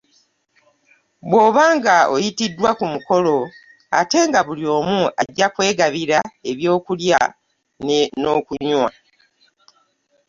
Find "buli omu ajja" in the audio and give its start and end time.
4.47-5.47